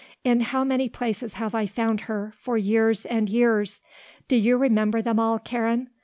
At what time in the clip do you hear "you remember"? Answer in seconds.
4.35-4.99